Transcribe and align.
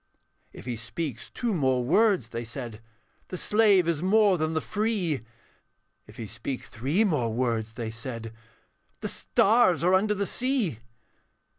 'If 0.51 0.65
he 0.65 0.77
speak 0.77 1.19
two 1.31 1.53
more 1.53 1.83
words,' 1.85 2.29
they 2.29 2.43
said, 2.43 2.81
'The 3.27 3.37
slave 3.37 3.87
is 3.87 4.01
more 4.01 4.35
than 4.39 4.53
the 4.55 4.59
free; 4.59 5.23
If 6.07 6.17
he 6.17 6.25
speak 6.25 6.63
three 6.63 7.03
more 7.03 7.31
words,' 7.31 7.73
they 7.73 7.91
said, 7.91 8.33
'The 9.01 9.07
stars 9.07 9.83
are 9.83 9.93
under 9.93 10.15
the 10.15 10.25
sea.' 10.25 10.79